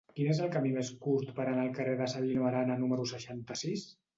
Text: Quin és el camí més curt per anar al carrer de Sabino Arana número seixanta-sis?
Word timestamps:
Quin 0.19 0.29
és 0.35 0.39
el 0.43 0.47
camí 0.55 0.71
més 0.77 0.89
curt 1.03 1.29
per 1.39 1.45
anar 1.45 1.65
al 1.65 1.69
carrer 1.77 1.93
de 2.01 2.09
Sabino 2.17 2.49
Arana 2.53 2.81
número 2.85 3.07
seixanta-sis? 3.17 3.89